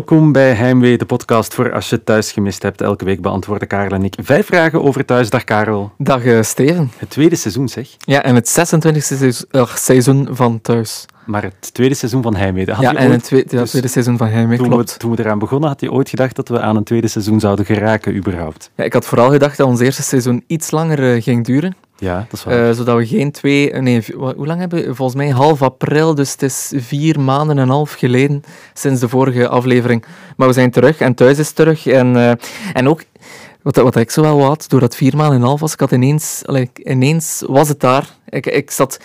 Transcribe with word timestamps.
Welkom 0.00 0.32
bij 0.32 0.52
Heimwee, 0.52 0.98
de 0.98 1.04
podcast 1.04 1.54
voor 1.54 1.72
als 1.72 1.90
je 1.90 2.04
thuis 2.04 2.32
gemist 2.32 2.62
hebt. 2.62 2.80
Elke 2.80 3.04
week 3.04 3.20
beantwoorden 3.20 3.68
Karel 3.68 3.90
en 3.90 4.04
ik 4.04 4.14
vijf 4.22 4.46
vragen 4.46 4.82
over 4.82 5.04
thuis. 5.04 5.30
Dag 5.30 5.44
Karel. 5.44 5.92
Dag 5.98 6.24
uh, 6.24 6.42
Steven. 6.42 6.90
Het 6.96 7.10
tweede 7.10 7.36
seizoen 7.36 7.68
zeg. 7.68 7.88
Ja, 7.98 8.22
en 8.22 8.34
het 8.34 8.58
26e 8.58 9.66
seizoen 9.74 10.28
van 10.30 10.60
thuis. 10.60 11.06
Maar 11.26 11.42
het 11.42 11.74
tweede 11.74 11.94
seizoen 11.94 12.22
van 12.22 12.36
Heimwee. 12.36 12.66
ja, 12.66 12.94
en 12.94 13.04
ooit, 13.04 13.12
het 13.12 13.24
tweede, 13.24 13.56
dus 13.56 13.70
tweede 13.70 13.88
seizoen 13.88 14.16
van 14.16 14.28
Heimwee, 14.28 14.58
toen 14.58 14.68
klopt. 14.68 14.92
We, 14.92 14.98
toen 14.98 15.10
we 15.10 15.22
eraan 15.22 15.38
begonnen, 15.38 15.68
had 15.68 15.80
je 15.80 15.92
ooit 15.92 16.08
gedacht 16.08 16.36
dat 16.36 16.48
we 16.48 16.60
aan 16.60 16.76
een 16.76 16.84
tweede 16.84 17.08
seizoen 17.08 17.40
zouden 17.40 17.64
geraken, 17.64 18.16
überhaupt? 18.16 18.70
Ja, 18.74 18.84
ik 18.84 18.92
had 18.92 19.06
vooral 19.06 19.30
gedacht 19.30 19.56
dat 19.56 19.66
ons 19.66 19.80
eerste 19.80 20.02
seizoen 20.02 20.44
iets 20.46 20.70
langer 20.70 21.14
uh, 21.14 21.22
ging 21.22 21.44
duren. 21.44 21.76
Ja, 22.00 22.16
dat 22.16 22.32
is 22.32 22.44
waar. 22.44 22.68
Uh, 22.68 22.74
zodat 22.74 22.96
we 22.96 23.06
geen 23.06 23.30
twee... 23.32 23.72
Nee, 23.72 24.04
hoe 24.16 24.46
lang 24.46 24.60
hebben 24.60 24.84
we? 24.84 24.94
Volgens 24.94 25.16
mij 25.16 25.28
half 25.28 25.62
april, 25.62 26.14
dus 26.14 26.32
het 26.32 26.42
is 26.42 26.72
vier 26.76 27.20
maanden 27.20 27.56
en 27.56 27.62
een 27.62 27.68
half 27.68 27.92
geleden 27.92 28.42
sinds 28.72 29.00
de 29.00 29.08
vorige 29.08 29.48
aflevering. 29.48 30.04
Maar 30.36 30.48
we 30.48 30.54
zijn 30.54 30.70
terug 30.70 31.00
en 31.00 31.14
thuis 31.14 31.38
is 31.38 31.52
terug. 31.52 31.86
En, 31.86 32.16
uh, 32.16 32.32
en 32.72 32.88
ook... 32.88 33.02
Wat, 33.62 33.76
wat 33.76 33.96
ik 33.96 34.10
zo 34.10 34.22
wel 34.22 34.42
had, 34.42 34.64
doordat 34.68 34.96
vier 34.96 35.16
maanden 35.16 35.34
en 35.34 35.42
een 35.42 35.48
half 35.48 35.60
was, 35.60 35.72
ik 35.72 35.80
had 35.80 35.92
ineens... 35.92 36.42
Allee, 36.46 36.70
ineens 36.74 37.42
was 37.46 37.68
het 37.68 37.80
daar. 37.80 38.08
Ik, 38.28 38.46
ik 38.46 38.70
zat... 38.70 39.00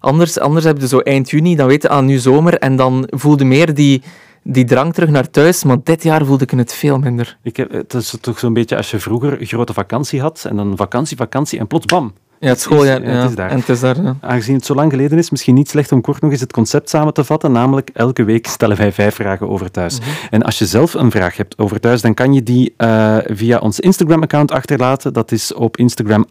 Anders, 0.00 0.38
anders 0.38 0.64
heb 0.64 0.80
je 0.80 0.88
zo 0.88 0.98
eind 0.98 1.30
juni, 1.30 1.56
dan 1.56 1.66
weet 1.66 1.82
je, 1.82 1.88
aan 1.88 2.04
nu 2.04 2.18
zomer, 2.18 2.58
en 2.58 2.76
dan 2.76 3.06
voelde 3.10 3.44
meer 3.44 3.74
die, 3.74 4.02
die 4.42 4.64
drang 4.64 4.94
terug 4.94 5.08
naar 5.08 5.30
thuis, 5.30 5.64
maar 5.64 5.76
dit 5.84 6.02
jaar 6.02 6.24
voelde 6.24 6.44
ik 6.44 6.50
het 6.50 6.74
veel 6.74 6.98
minder. 6.98 7.38
Ik 7.42 7.56
heb, 7.56 7.72
het 7.72 7.94
is 7.94 8.16
toch 8.20 8.38
zo'n 8.38 8.52
beetje 8.52 8.76
als 8.76 8.90
je 8.90 8.98
vroeger 8.98 9.46
grote 9.46 9.72
vakantie 9.72 10.20
had, 10.20 10.44
en 10.48 10.56
dan 10.56 10.76
vakantie, 10.76 11.16
vakantie, 11.16 11.58
en 11.58 11.66
plots 11.66 11.86
bam, 11.86 12.12
ja, 12.40 12.48
het 12.48 12.60
schooljaar. 12.60 13.02
ja, 13.02 13.08
het 13.08 13.28
is 13.30 13.36
daar. 13.36 13.50
En 13.50 13.58
het 13.58 13.68
is 13.68 13.80
daar 13.80 14.02
ja. 14.02 14.16
Aangezien 14.20 14.54
het 14.54 14.64
zo 14.64 14.74
lang 14.74 14.90
geleden 14.90 15.18
is, 15.18 15.30
misschien 15.30 15.54
niet 15.54 15.68
slecht 15.68 15.92
om 15.92 16.00
kort 16.00 16.20
nog 16.20 16.30
eens 16.30 16.40
het 16.40 16.52
concept 16.52 16.88
samen 16.88 17.12
te 17.12 17.24
vatten. 17.24 17.52
Namelijk, 17.52 17.90
elke 17.92 18.24
week 18.24 18.46
stellen 18.46 18.76
wij 18.76 18.92
vijf 18.92 19.14
vragen 19.14 19.48
over 19.48 19.70
thuis. 19.70 19.98
Mhm. 19.98 20.08
En 20.30 20.42
als 20.42 20.58
je 20.58 20.66
zelf 20.66 20.94
een 20.94 21.10
vraag 21.10 21.36
hebt 21.36 21.58
over 21.58 21.80
thuis, 21.80 22.02
dan 22.02 22.14
kan 22.14 22.32
je 22.32 22.42
die 22.42 22.74
uh, 22.78 23.16
via 23.24 23.58
ons 23.58 23.80
Instagram-account 23.80 24.52
achterlaten. 24.52 25.12
Dat 25.12 25.32
is 25.32 25.54
op 25.54 25.76
Instagram, 25.76 26.26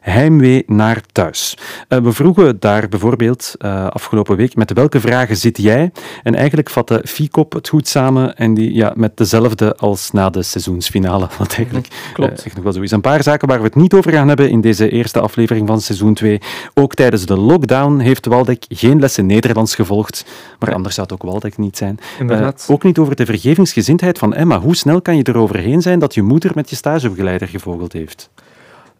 heimwee 0.00 0.62
naar 0.66 1.00
thuis. 1.12 1.56
Uh, 1.88 1.98
we 1.98 2.12
vroegen 2.12 2.60
daar 2.60 2.88
bijvoorbeeld 2.88 3.54
uh, 3.58 3.86
afgelopen 3.86 4.36
week, 4.36 4.56
met 4.56 4.72
welke 4.72 5.00
vragen 5.00 5.36
zit 5.36 5.58
jij? 5.58 5.92
En 6.22 6.34
eigenlijk 6.34 6.70
vatte 6.70 7.02
Fiekop 7.04 7.52
het 7.52 7.68
goed 7.68 7.88
samen 7.88 8.36
en 8.36 8.54
die 8.54 8.74
ja, 8.74 8.92
met 8.96 9.16
dezelfde 9.16 9.76
als 9.76 10.10
na 10.10 10.30
de 10.30 10.42
seizoensfinale. 10.42 11.28
Wat 11.38 11.54
eigenlijk 11.54 11.88
Klopt. 12.12 12.44
echt 12.44 12.54
nog 12.54 12.64
wel 12.64 12.72
zo 12.72 12.80
is. 12.80 12.90
Een 12.90 13.00
paar 13.00 13.22
zaken 13.22 13.48
waar 13.48 13.58
we 13.58 13.64
het 13.64 13.74
niet 13.74 13.94
over 13.94 14.12
gaan 14.12 14.28
hebben 14.28 14.50
in 14.50 14.60
deze 14.60 14.88
eerste 14.90 15.20
aflevering 15.20 15.36
aflevering 15.38 15.68
van 15.68 15.80
seizoen 15.80 16.14
2. 16.14 16.40
Ook 16.74 16.94
tijdens 16.94 17.26
de 17.26 17.36
lockdown 17.36 17.98
heeft 17.98 18.26
Waldek 18.26 18.64
geen 18.68 19.00
lessen 19.00 19.26
Nederlands 19.26 19.74
gevolgd. 19.74 20.24
Maar 20.58 20.74
anders 20.74 20.94
zou 20.94 21.06
het 21.10 21.22
ook 21.22 21.30
Waldek 21.30 21.58
niet 21.58 21.76
zijn. 21.76 21.98
Uh, 22.22 22.48
ook 22.68 22.82
niet 22.82 22.98
over 22.98 23.16
de 23.16 23.26
vergevingsgezindheid 23.26 24.18
van 24.18 24.34
Emma. 24.34 24.60
Hoe 24.60 24.76
snel 24.76 25.02
kan 25.02 25.16
je 25.16 25.22
eroverheen 25.28 25.82
zijn 25.82 25.98
dat 25.98 26.14
je 26.14 26.22
moeder 26.22 26.50
met 26.54 26.70
je 26.70 26.76
stagebegeleider 26.76 27.48
gevogeld 27.48 27.92
heeft? 27.92 28.30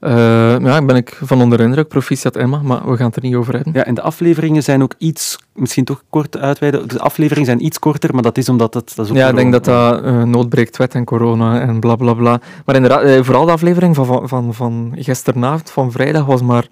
Uh, 0.00 0.10
ja, 0.58 0.84
ben 0.84 0.96
ik 0.96 1.18
van 1.22 1.42
onder 1.42 1.60
indruk. 1.60 1.88
Proficiat 1.88 2.36
Emma, 2.36 2.60
maar 2.62 2.91
we 2.91 2.96
gaan 2.96 3.06
het 3.06 3.16
er 3.16 3.22
niet 3.22 3.34
over 3.34 3.54
hebben. 3.54 3.72
Ja, 3.72 3.84
en 3.84 3.94
de 3.94 4.02
afleveringen 4.02 4.62
zijn 4.62 4.82
ook 4.82 4.94
iets, 4.98 5.38
misschien 5.54 5.84
toch 5.84 6.02
kort 6.10 6.36
uitweiden. 6.36 6.88
De 6.88 6.98
afleveringen 6.98 7.46
zijn 7.46 7.64
iets 7.64 7.78
korter, 7.78 8.14
maar 8.14 8.22
dat 8.22 8.38
is 8.38 8.48
omdat 8.48 8.74
het. 8.74 8.92
Dat 8.96 9.04
is 9.04 9.10
ook 9.10 9.16
ja, 9.16 9.28
ik 9.28 9.36
denk 9.36 9.52
dat 9.52 9.64
dat 9.64 10.04
uh, 10.04 10.22
noodbreekt 10.22 10.76
wet 10.76 10.94
en 10.94 11.04
corona 11.04 11.60
en 11.60 11.80
bla 11.80 11.96
bla 11.96 12.14
bla. 12.14 12.41
Maar 12.64 12.74
inderdaad, 12.74 13.04
uh, 13.04 13.22
vooral 13.22 13.46
de 13.46 13.52
aflevering 13.52 13.94
van, 13.94 14.06
van, 14.06 14.28
van, 14.28 14.54
van 14.54 14.92
gisteravond, 14.96 15.70
van 15.70 15.92
vrijdag, 15.92 16.24
was 16.24 16.42
maar 16.42 16.69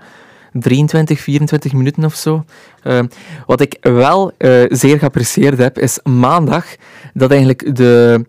23, 0.52 1.20
24 1.20 1.72
minuten 1.72 2.04
of 2.04 2.14
zo. 2.14 2.44
Uh, 2.84 2.98
wat 3.46 3.60
ik 3.60 3.76
wel 3.80 4.32
zeer 4.68 4.98
geapprecieerd 4.98 5.58
heb, 5.58 5.78
is 5.78 6.00
maandag 6.02 6.64
dat 7.14 7.30
eigenlijk 7.30 7.76
de. 7.76 8.24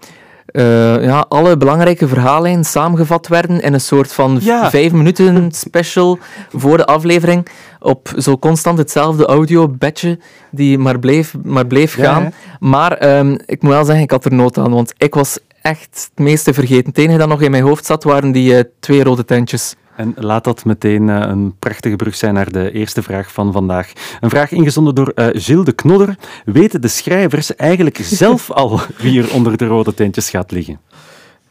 Uh, 0.52 1.03
ja, 1.03 1.25
alle 1.30 1.58
belangrijke 1.58 2.08
verhaallijnen 2.08 2.63
samengevat 2.63 3.28
werden 3.28 3.62
in 3.62 3.74
een 3.74 3.81
soort 3.81 4.13
van 4.13 4.38
ja. 4.41 4.69
vijf 4.69 4.91
minuten 4.91 5.52
special 5.66 6.19
voor 6.52 6.78
de 6.78 6.85
aflevering 6.85 7.47
op 7.80 8.13
zo 8.18 8.38
constant 8.38 8.78
hetzelfde 8.78 9.25
audio-bedje 9.25 10.19
die 10.52 10.78
maar 10.78 11.00
bleef, 11.00 11.34
maar 11.44 11.68
bleef 11.68 11.94
gaan. 11.94 12.34
Maar 12.59 13.18
um, 13.18 13.38
ik 13.46 13.62
moet 13.62 13.72
wel 13.72 13.85
zeggen, 13.85 14.03
ik 14.03 14.12
had 14.12 14.25
er 14.25 14.34
nood 14.34 14.58
aan, 14.58 14.72
want 14.72 14.94
ik 14.97 15.13
was 15.13 15.40
echt 15.67 16.09
het 16.16 16.25
meeste 16.25 16.53
vergeten. 16.53 16.85
Het 16.85 16.97
enige 16.97 17.17
dat 17.17 17.28
nog 17.28 17.41
in 17.41 17.51
mijn 17.51 17.63
hoofd 17.63 17.85
zat, 17.85 18.03
waren 18.03 18.31
die 18.31 18.53
uh, 18.53 18.59
twee 18.79 19.03
rode 19.03 19.25
tentjes. 19.25 19.75
En 19.95 20.13
laat 20.17 20.44
dat 20.44 20.66
meteen 20.66 21.07
uh, 21.07 21.16
een 21.19 21.55
prachtige 21.59 21.95
brug 21.95 22.16
zijn 22.16 22.33
naar 22.33 22.51
de 22.51 22.72
eerste 22.72 23.03
vraag 23.03 23.31
van 23.31 23.51
vandaag. 23.51 23.91
Een 24.19 24.29
vraag 24.29 24.51
ingezonden 24.51 24.95
door 24.95 25.11
uh, 25.16 25.28
Gilles 25.31 25.66
de 25.66 25.72
Knodder. 25.72 26.17
Weten 26.45 26.81
de 26.81 26.88
schrijvers 26.88 27.55
eigenlijk 27.55 27.97
zelf 28.23 28.51
al 28.51 28.79
wie 28.97 29.22
er 29.22 29.33
onder 29.33 29.57
de 29.57 29.66
rode 29.66 29.94
tentjes 29.94 30.29
gaat 30.29 30.51
liggen? 30.51 30.79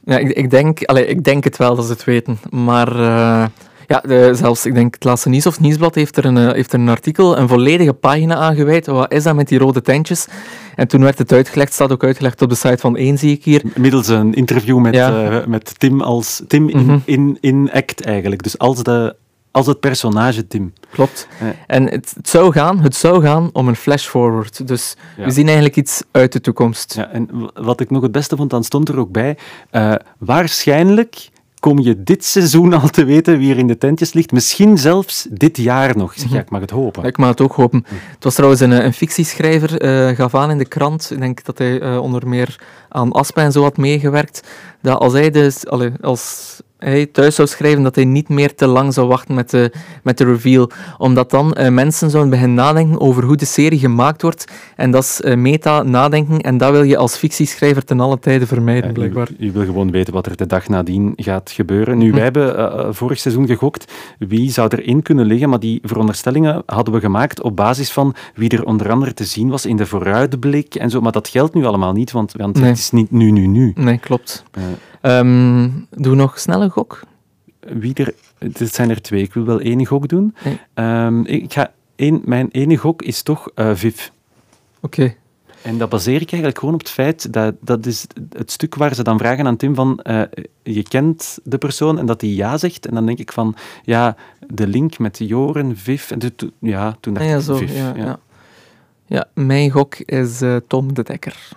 Ja, 0.04 0.19
ik, 0.19 0.28
ik, 0.28 0.50
denk, 0.50 0.84
allez, 0.84 1.09
ik 1.09 1.25
denk 1.25 1.44
het 1.44 1.56
wel 1.56 1.77
dat 1.77 1.84
ze 1.84 1.93
het 1.93 2.04
weten. 2.04 2.38
Maar 2.50 2.97
uh, 2.97 3.44
ja, 3.87 4.01
de, 4.07 4.31
zelfs 4.35 4.67
ik 4.67 4.75
denk 4.75 4.95
het 4.95 5.05
laatste 5.05 5.29
nieuws 5.29 5.47
of 5.47 5.61
nieuwsblad 5.61 5.95
heeft 5.95 6.17
er, 6.17 6.25
een, 6.25 6.37
heeft 6.53 6.73
er 6.73 6.79
een 6.81 6.89
artikel, 6.89 7.39
een 7.39 7.49
volledige 7.49 7.93
pagina 7.93 8.35
aangeweid. 8.35 8.87
Wat 8.87 9.13
is 9.13 9.23
dat 9.23 9.35
met 9.35 9.49
die 9.49 9.59
rode 9.59 9.83
tentjes? 9.83 10.27
En 10.75 10.89
toen 10.89 11.01
werd 11.03 11.19
het 11.19 11.33
uitgelegd, 11.33 11.73
staat 11.73 11.93
ook 11.93 12.05
uitgelegd 12.05 12.43
op 12.43 12.49
de 12.49 12.55
site 12.55 12.79
van 12.79 12.97
1, 12.97 13.19
zie 13.19 13.33
ik 13.33 13.45
hier. 13.45 13.63
Middels 13.77 14.09
een 14.09 14.35
interview 14.35 14.79
met, 14.79 14.95
Ja. 14.95 15.31
uh, 15.41 15.47
met 15.47 15.79
Tim 15.79 16.01
als 16.01 16.43
Tim 16.49 16.69
in, 16.69 16.85
Mhm. 16.87 16.99
in, 17.05 17.39
in 17.41 17.71
act 17.73 18.05
eigenlijk. 18.05 18.43
Dus 18.43 18.59
als, 18.59 18.83
de, 18.83 19.17
als 19.51 19.67
het 19.67 19.81
personage 19.81 20.47
Tim. 20.47 20.73
Klopt. 20.91 21.29
Ja. 21.41 21.55
En 21.67 21.83
het, 21.85 22.13
het, 22.17 22.29
zou 22.29 22.53
gaan, 22.53 22.81
het 22.81 22.95
zou 22.97 23.23
gaan 23.23 23.51
om 23.53 23.69
een 23.69 23.77
flash-forward. 23.77 24.69
Dus 24.69 24.97
Ja. 25.17 25.25
we 25.25 25.31
zien 25.31 25.45
eigenlijk 25.47 25.77
iets 25.77 26.03
uit 26.11 26.33
de 26.33 26.41
toekomst. 26.41 26.95
Ja, 26.95 27.11
en 27.11 27.29
wat 27.55 27.81
ik 27.81 27.91
nog 27.91 28.03
het 28.03 28.13
beste 28.13 28.37
vond, 28.37 28.51
dan 28.51 28.65
stond 28.65 28.89
er 28.89 28.99
ook 28.99 29.11
bij. 29.13 29.37
eh, 29.71 29.95
waarschijnlijk 30.19 31.29
kom 31.66 31.78
je 31.78 32.03
dit 32.03 32.25
seizoen 32.25 32.72
al 32.72 32.88
te 32.88 33.04
weten 33.04 33.38
wie 33.38 33.50
er 33.50 33.59
in 33.59 33.66
de 33.66 33.78
tentjes 33.78 34.12
ligt. 34.12 34.32
Misschien 34.32 34.78
zelfs 34.78 35.27
dit 35.31 35.56
jaar 35.56 35.97
nog. 35.97 36.12
Ik 36.12 36.19
zeg, 36.19 36.31
ja, 36.31 36.41
ik 36.41 36.50
mag 36.50 36.60
het 36.60 36.71
hopen. 36.71 37.03
Ja, 37.03 37.09
Ik 37.09 37.16
mag 37.16 37.28
het 37.28 37.41
ook 37.41 37.53
hopen. 37.53 37.84
Het 38.15 38.25
was 38.25 38.34
trouwens 38.34 38.60
een, 38.60 38.72
eh, 38.72 38.84
een 38.84 38.93
fictieschrijver, 38.93 39.81
eh 39.81 40.16
gaf 40.16 40.34
aan 40.34 40.50
in 40.50 40.59
de 40.59 40.69
krant, 40.69 41.10
ik 41.10 41.19
denk 41.19 41.44
dat 41.44 41.59
hij 41.59 41.81
eh, 41.81 42.03
onder 42.03 42.28
meer 42.28 42.60
aan 42.88 43.12
Aspa 43.12 43.43
en 43.43 43.53
zo 43.53 43.62
had 43.62 43.77
meegewerkt, 43.77 44.43
dat 44.82 44.99
als 44.99 45.12
hij, 45.12 45.31
dus, 45.31 45.66
allee, 45.66 45.91
als 46.00 46.56
hij 46.79 47.07
thuis 47.07 47.35
zou 47.35 47.49
schrijven, 47.49 47.83
dat 47.83 47.95
hij 47.95 48.05
niet 48.05 48.29
meer 48.29 48.55
te 48.55 48.67
lang 48.67 48.95
zou 48.95 49.09
wachten 49.09 49.35
met 49.35 49.51
de, 49.51 49.73
met 50.03 50.19
de 50.19 50.25
reveal. 50.25 50.71
Omdat 50.99 51.31
dan 51.31 51.53
eh, 51.53 51.69
mensen 51.71 52.11
zouden 52.11 52.31
beginnen 52.33 52.57
nadenken 52.57 53.01
over 53.01 53.25
hoe 53.25 53.37
de 53.37 53.45
serie 53.45 53.79
gemaakt 53.79 54.23
wordt. 54.23 54.45
En 54.77 54.91
dat 54.91 55.03
is 55.03 55.21
eh, 55.21 55.37
meta-nadenken. 55.37 56.41
En 56.41 56.59
dat 56.59 56.71
wil 56.71 56.83
je 56.83 56.97
als 56.97 57.17
fictieschrijver 57.17 57.85
ten 57.85 58.01
alle 58.01 58.19
tijde 58.19 58.47
vermijden, 58.47 58.87
Ja, 58.87 58.93
blijkbaar. 58.93 59.29
u 59.39 59.53
wil 59.53 59.65
gewoon 59.65 59.91
weten 59.91 60.13
wat 60.13 60.27
er 60.27 60.37
de 60.37 60.47
dag 60.47 60.69
nadien 60.69 61.13
gaat 61.17 61.51
gebeuren. 61.51 61.99
Nu, 61.99 62.09
Hm. 62.09 62.15
wij 62.15 62.23
hebben 62.23 62.57
eh, 62.59 62.87
vorig 62.91 63.19
seizoen 63.19 63.47
gegokt 63.47 63.93
wie 64.19 64.51
zou 64.51 64.69
erin 64.77 65.03
kunnen 65.03 65.27
liggen, 65.27 65.49
maar 65.49 65.61
die 65.61 65.81
veronderstellingen 65.83 66.63
hadden 66.67 66.95
we 66.95 67.01
gemaakt 67.01 67.43
op 67.43 67.57
basis 67.57 67.91
van 67.93 68.15
wie 68.35 68.49
er 68.51 68.65
onder 68.65 68.91
andere 68.91 69.15
te 69.15 69.25
zien 69.25 69.49
was 69.49 69.67
in 69.67 69.77
de 69.77 69.87
vooruitblik 69.87 70.75
en 70.75 70.91
zo. 70.91 71.01
Maar 71.01 71.13
dat 71.13 71.29
geldt 71.29 71.55
nu 71.55 71.65
allemaal 71.65 71.93
niet, 71.93 72.13
want, 72.13 72.33
want 72.33 72.55
Nee. 72.59 72.69
het 72.69 72.79
is 72.79 72.91
niet 72.91 73.11
nu, 73.11 73.31
nu, 73.31 73.47
nu. 73.47 73.73
Nee, 73.77 73.99
klopt. 73.99 74.45
Ehm, 75.11 75.69
doe 75.91 76.15
nog 76.15 76.39
snel 76.39 76.62
een 76.62 76.71
gok. 76.71 77.00
wie 77.61 77.94
er, 77.94 78.15
het 78.39 78.75
zijn 78.75 78.91
er 78.91 79.03
twee, 79.03 79.22
ik 79.22 79.34
wil 79.34 79.44
wel 79.44 79.61
één 79.61 79.87
gok 79.87 80.09
doen. 80.09 80.34
Nee. 80.44 80.61
Ehm, 80.75 81.21
ik 81.25 81.53
ga 81.53 81.72
één, 81.97 82.21
mijn 82.25 82.49
ene 82.53 82.77
gok 82.77 83.03
is 83.03 83.22
toch 83.22 83.49
eh, 83.55 83.71
Viv. 83.75 84.09
Oké. 84.81 85.15
En 85.62 85.78
dat 85.78 85.89
baseer 85.89 86.21
ik 86.21 86.31
eigenlijk 86.31 86.59
gewoon 86.59 86.75
op 86.75 86.81
het 86.81 86.91
feit 86.91 87.33
dat 87.33 87.55
dat 87.61 87.87
is 87.87 88.06
het 88.37 88.51
stuk 88.51 88.75
waar 88.75 88.95
ze 88.95 89.03
dan 89.03 89.19
vragen 89.19 89.47
aan 89.47 89.57
Tim 89.57 89.75
van 89.75 90.01
eh, 90.01 90.22
je 90.63 90.83
kent 90.83 91.39
de 91.45 91.59
persoon 91.59 91.98
en 91.98 92.07
dat 92.07 92.21
hij 92.21 92.31
ja 92.31 92.59
zegt. 92.59 92.86
En 92.86 92.95
dan 92.95 93.07
denk 93.07 93.19
ik 93.19 93.33
van 93.33 93.54
ja, 93.84 94.16
de 94.47 94.66
link 94.66 94.98
met 94.98 95.19
Joren, 95.19 95.77
Viv. 95.77 96.10
En 96.10 96.36
to- 96.36 96.51
ja, 96.60 96.97
toen 97.01 97.15
dacht 97.15 97.27
Ah, 97.27 97.33
ja, 97.33 97.39
ik 97.39 97.45
zo. 97.45 97.57
Viv. 97.57 97.75
ja, 97.77 97.92
ja. 97.97 98.19
Ja, 99.07 99.25
mijn 99.34 99.71
gok 99.71 99.95
is 99.97 100.41
eh, 100.41 100.57
Tom 100.66 100.95
de 100.95 101.03
Dekker. 101.03 101.48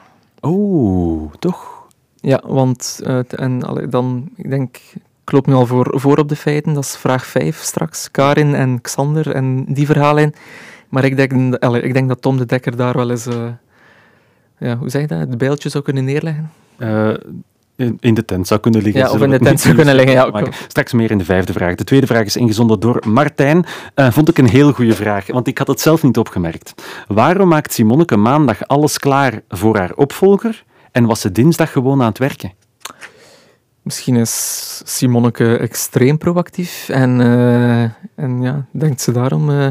Oeh, 0.41 1.33
toch? 1.39 1.78
Ja, 2.21 2.41
want 2.45 2.99
eh, 3.03 3.19
en, 3.29 3.63
allee, 3.63 3.87
dan, 3.87 4.29
ik 4.35 4.49
denk, 4.49 4.77
ik 5.23 5.31
loop 5.31 5.47
nu 5.47 5.53
al 5.53 5.65
voor, 5.65 5.99
voor 5.99 6.17
op 6.17 6.29
de 6.29 6.35
feiten. 6.35 6.73
Dat 6.73 6.83
is 6.83 6.97
vraag 6.97 7.25
5 7.25 7.61
straks. 7.61 8.11
Karin 8.11 8.55
en 8.55 8.81
Xander 8.81 9.31
en 9.31 9.65
die 9.65 9.85
verhaallijn. 9.85 10.33
Maar 10.89 11.03
ik 11.03 11.15
denk, 11.15 11.55
allee, 11.55 11.81
ik 11.81 11.93
denk 11.93 12.07
dat 12.07 12.21
Tom 12.21 12.37
de 12.37 12.45
Dekker 12.45 12.75
daar 12.75 12.95
wel 12.95 13.09
eens, 13.09 13.25
eh, 13.25 13.47
ja, 14.57 14.77
hoe 14.77 14.89
zeg 14.89 15.01
je 15.01 15.07
dat, 15.07 15.19
het 15.19 15.37
bijltje 15.37 15.69
zou 15.69 15.83
kunnen 15.83 16.05
neerleggen. 16.05 16.51
Eh, 16.77 17.13
in, 17.75 17.97
in 17.99 18.13
de 18.13 18.25
tent 18.25 18.47
zou 18.47 18.59
kunnen 18.59 18.81
liggen. 18.81 19.01
Ja, 19.01 19.11
of 19.11 19.21
in 19.21 19.29
de 19.29 19.39
tent 19.39 19.59
zou 19.59 19.75
kunnen 19.75 19.95
liggen, 19.95 20.13
ja. 20.13 20.29
maken. 20.29 20.53
Straks 20.67 20.93
meer 20.93 21.11
in 21.11 21.17
de 21.17 21.25
vijfde 21.25 21.53
vraag. 21.53 21.75
De 21.75 21.83
tweede 21.83 22.07
vraag 22.07 22.25
is 22.25 22.35
ingezonden 22.35 22.79
door 22.79 23.03
Martijn. 23.07 23.65
Vond 23.95 24.29
ik 24.29 24.37
een 24.37 24.49
heel 24.49 24.71
goede 24.71 24.95
vraag, 24.95 25.27
want 25.27 25.47
ik 25.47 25.57
had 25.57 25.67
het 25.67 25.81
zelf 25.81 26.03
niet 26.03 26.17
opgemerkt. 26.17 26.73
Waarom 27.07 27.47
maakt 27.47 27.73
Simonneke 27.73 28.17
maandag 28.17 28.67
alles 28.67 28.97
klaar 28.97 29.41
voor 29.47 29.77
haar 29.77 29.91
opvolger 29.95 30.63
en 30.91 31.05
was 31.05 31.21
ze 31.21 31.31
dinsdag 31.31 31.71
gewoon 31.71 32.01
aan 32.01 32.07
het 32.07 32.17
werken? 32.17 32.53
Misschien 33.81 34.15
is 34.15 34.81
Simonneke 34.85 35.57
extreem 35.57 36.17
proactief 36.17 36.89
en, 36.89 37.21
eh, 37.21 37.83
en 38.15 38.41
ja, 38.41 38.65
denkt 38.71 39.01
ze 39.01 39.11
daarom... 39.11 39.49
eh, 39.49 39.67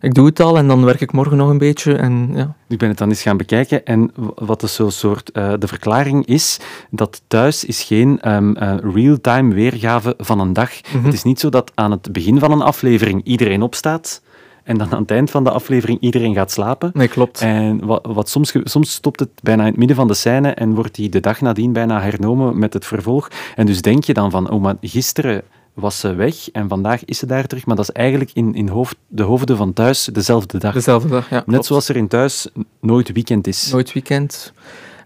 ik 0.00 0.14
doe 0.14 0.26
het 0.26 0.40
al 0.40 0.56
en 0.58 0.66
dan 0.66 0.84
werk 0.84 1.00
ik 1.00 1.12
morgen 1.12 1.36
nog 1.36 1.48
een 1.48 1.58
beetje. 1.58 1.96
En, 1.96 2.30
ja. 2.34 2.54
Ik 2.68 2.78
ben 2.78 2.88
het 2.88 2.98
dan 2.98 3.08
eens 3.08 3.22
gaan 3.22 3.36
bekijken 3.36 3.84
en 3.84 4.12
wat 4.34 4.62
is 4.62 4.74
zo'n 4.74 4.90
soort... 4.90 5.30
Uh, 5.32 5.52
de 5.58 5.66
verklaring 5.66 6.26
is 6.26 6.60
dat 6.90 7.22
thuis 7.26 7.64
is 7.64 7.82
geen 7.82 8.32
um, 8.32 8.56
uh, 8.56 8.74
real-time 8.94 9.54
weergave 9.54 10.14
van 10.18 10.40
een 10.40 10.52
dag. 10.52 10.70
Mhm. 10.82 11.04
Het 11.04 11.14
is 11.14 11.22
niet 11.22 11.40
zo 11.40 11.48
dat 11.48 11.72
aan 11.74 11.90
het 11.90 12.12
begin 12.12 12.38
van 12.38 12.52
een 12.52 12.62
aflevering 12.62 13.24
iedereen 13.24 13.62
opstaat 13.62 14.22
en 14.64 14.78
dan 14.78 14.92
aan 14.92 15.00
het 15.00 15.10
eind 15.10 15.30
van 15.30 15.44
de 15.44 15.50
aflevering 15.50 16.00
iedereen 16.00 16.34
gaat 16.34 16.50
slapen. 16.50 16.90
Nee, 16.94 17.08
klopt. 17.08 17.40
En 17.40 17.86
wat, 17.86 18.06
wat 18.12 18.28
soms, 18.28 18.52
soms 18.62 18.92
stopt 18.92 19.20
het 19.20 19.30
bijna 19.42 19.62
in 19.62 19.68
het 19.68 19.76
midden 19.76 19.96
van 19.96 20.08
de 20.08 20.14
scène 20.14 20.50
en 20.50 20.74
wordt 20.74 20.94
die 20.94 21.08
de 21.08 21.20
dag 21.20 21.40
nadien 21.40 21.72
bijna 21.72 22.00
hernomen 22.00 22.58
met 22.58 22.72
het 22.72 22.86
vervolg. 22.86 23.28
En 23.54 23.66
dus 23.66 23.82
denk 23.82 24.04
je 24.04 24.14
dan 24.14 24.30
van, 24.30 24.50
oh 24.50 24.62
maar 24.62 24.76
gisteren 24.80 25.42
was 25.74 26.00
ze 26.00 26.14
weg 26.14 26.50
en 26.50 26.68
vandaag 26.68 27.04
is 27.04 27.18
ze 27.18 27.26
daar 27.26 27.46
terug. 27.46 27.66
Maar 27.66 27.76
dat 27.76 27.88
is 27.88 27.94
eigenlijk 27.94 28.30
in, 28.34 28.54
in 28.54 28.68
hoofd, 28.68 28.96
de 29.06 29.22
hoofden 29.22 29.56
van 29.56 29.72
thuis 29.72 30.04
dezelfde 30.04 30.58
dag. 30.58 30.74
Dezelfde 30.74 31.08
dag, 31.08 31.30
ja. 31.30 31.36
Net 31.36 31.44
klopt. 31.44 31.64
zoals 31.64 31.88
er 31.88 31.96
in 31.96 32.08
thuis 32.08 32.48
nooit 32.80 33.12
weekend 33.12 33.46
is. 33.46 33.70
Nooit 33.72 33.92
weekend. 33.92 34.52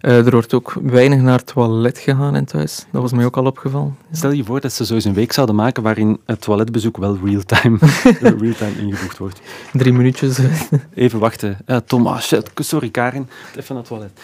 Eh, 0.01 0.27
er 0.27 0.31
wordt 0.31 0.55
ook 0.55 0.75
weinig 0.83 1.21
naar 1.21 1.37
het 1.39 1.47
toilet 1.47 1.99
gegaan 1.99 2.37
in 2.37 2.45
thuis. 2.45 2.87
Dat 2.91 3.03
was 3.03 3.13
mij 3.13 3.25
ook 3.25 3.37
al 3.37 3.45
opgevallen. 3.45 3.97
Ja. 4.11 4.17
Stel 4.17 4.31
je 4.31 4.45
voor 4.45 4.61
dat 4.61 4.73
ze 4.73 4.87
zo 4.87 4.95
eens 4.95 5.05
een 5.05 5.15
week 5.15 5.33
zouden 5.33 5.55
maken 5.55 5.83
waarin 5.83 6.19
het 6.25 6.41
toiletbezoek 6.41 6.97
wel 6.97 7.19
real-time 7.25 7.79
real 8.21 8.73
ingevoegd 8.79 9.19
wordt. 9.19 9.41
Drie 9.73 9.93
minuutjes. 9.93 10.39
Even 10.95 11.19
wachten. 11.19 11.59
Uh, 11.67 12.05
ah, 12.05 12.21
shit, 12.21 12.51
sorry 12.55 12.91
Karin, 12.91 13.29
even 13.57 13.75
naar 13.75 13.77
het 13.77 13.87
toilet. 13.87 14.21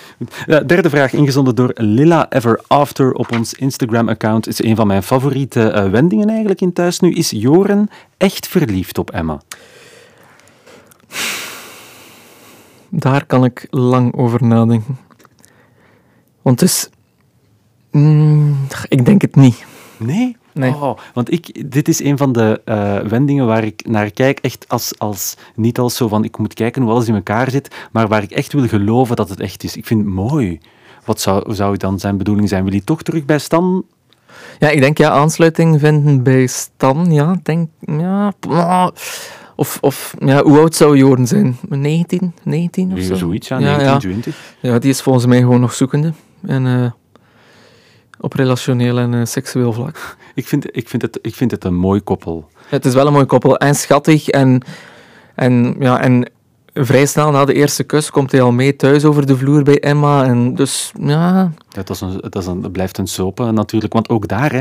Uh, 0.47 0.69
derde 0.69 0.91
vraag, 0.91 1.13
ingezonden 1.13 1.55
door 1.55 1.73
Lilla 1.75 2.27
Ever 2.31 2.61
After 2.67 3.13
op 3.13 3.33
ons 3.33 3.55
Instagram-account. 3.55 4.47
Is 4.47 4.63
een 4.63 4.77
van 4.77 4.87
mijn 4.87 5.03
favoriete 5.03 5.73
uh, 5.75 5.91
wendingen 5.91 6.29
eigenlijk 6.29 6.61
in 6.61 6.73
thuis 6.73 7.01
nu. 7.01 7.13
Is 7.13 7.31
Joren 7.31 7.89
echt 8.17 8.49
verliefd 8.49 8.99
op 8.99 9.11
Emma? 9.11 9.41
Daar 12.89 13.27
kan 13.27 13.45
ik 13.45 13.67
lang 13.71 14.17
over 14.17 14.45
nadenken. 14.45 14.99
Want. 16.45 16.91
Mm, 17.91 18.57
ik 18.89 19.05
denk 19.05 19.23
het 19.23 19.37
niet. 19.37 19.65
Nee? 19.97 20.37
Nee. 20.53 20.75
Oh, 20.75 20.99
want 21.15 21.33
ik, 21.33 21.71
dit 21.71 21.89
is 21.89 22.03
een 22.03 22.17
van 22.17 22.33
de 22.33 22.61
uh, 22.65 22.99
wendingen 22.99 23.47
waar 23.47 23.65
ik 23.65 23.87
naar 23.87 24.11
kijk, 24.11 24.39
echt 24.39 24.65
als, 24.69 24.99
als, 24.99 25.37
niet 25.55 25.79
als 25.79 25.97
zo 25.97 26.09
van 26.09 26.25
ik 26.25 26.39
moet 26.39 26.55
kijken 26.55 26.83
hoe 26.83 26.91
alles 26.91 27.09
in 27.09 27.15
elkaar 27.15 27.51
zit, 27.51 27.75
maar 27.93 28.09
waar 28.09 28.23
ik 28.23 28.31
echt 28.31 28.53
wil 28.53 28.69
geloven 28.69 29.17
dat 29.17 29.29
het 29.29 29.41
echt 29.41 29.65
is. 29.65 29.77
Ik 29.77 29.87
vind 29.87 30.05
het 30.05 30.15
mooi. 30.15 30.61
Wat 31.05 31.21
zou, 31.21 31.55
zou 31.55 31.77
dan 31.77 31.99
zijn 31.99 32.17
bedoeling 32.17 32.49
zijn? 32.49 32.63
Wil 32.63 32.73
hij 32.73 32.83
toch 32.85 33.03
terug 33.03 33.25
bij 33.25 33.39
Stan? 33.39 33.85
Ja, 34.59 34.69
ik 34.69 34.81
denk 34.81 34.99
ja, 34.99 35.11
aansluiting 35.11 35.81
vinden 35.81 36.23
bij 36.23 36.47
Stan, 36.47 37.13
ja, 37.13 37.39
denk, 37.43 37.69
ja, 37.81 38.33
of, 39.57 39.79
of 39.81 40.15
ja, 40.19 40.43
hoe 40.43 40.59
oud 40.59 40.75
zou 40.75 40.97
Joren 40.97 41.27
zijn? 41.27 41.57
19, 41.69 42.35
19 42.43 42.93
of 42.93 43.01
zo? 43.01 43.15
Zoiets, 43.15 43.49
ja, 43.49 43.59
19, 43.59 43.87
ja. 43.87 43.99
20. 43.99 44.57
Ja, 44.61 44.79
die 44.79 44.91
is 44.91 45.03
volgens 45.03 45.27
mij 45.27 45.39
gewoon 45.39 45.61
nog 45.61 45.75
zoekende. 45.75 46.13
En 46.47 46.67
uh, 46.67 46.91
op 48.21 48.33
relationeel 48.33 48.99
en 48.99 49.13
uh, 49.13 49.25
seksueel 49.25 49.73
vlak. 49.73 50.17
Ik 50.35 50.47
vind, 50.47 50.77
ik, 50.77 50.89
vind 50.89 51.03
het, 51.03 51.19
ik 51.23 51.35
vind 51.35 51.51
het 51.51 51.65
een 51.65 51.75
mooi 51.75 52.01
koppel. 52.01 52.49
Ja, 52.53 52.77
het 52.77 52.85
is 52.85 52.95
wel 52.95 53.07
een 53.07 53.13
mooi 53.13 53.25
koppel. 53.25 53.57
En 53.57 53.75
schattig. 53.75 54.29
En, 54.29 54.63
en, 55.35 55.77
ja, 55.79 56.01
en 56.01 56.31
vrij 56.75 57.07
snel 57.07 57.31
na 57.31 57.45
de 57.45 57.55
eerste 57.55 57.85
kus 57.85 58.11
komt 58.11 58.33
hij 58.33 58.43
al 58.43 58.53
mee 58.53 58.77
thuis 58.77 59.05
over 59.05 59.27
de 59.27 59.37
vloer 59.37 59.63
bij 59.63 59.81
Emma. 59.81 60.25
En 60.25 60.55
dus, 60.55 60.93
ja... 61.01 61.53
dat, 61.69 61.91
is 61.91 62.01
een, 62.01 62.21
dat, 62.21 62.37
is 62.43 62.47
een, 62.47 62.71
blijft 62.71 62.99
een 62.99 63.07
soap 63.07 63.39
natuurlijk. 63.39 63.93
Want 63.93 64.09
ook 64.09 64.29
daar, 64.29 64.53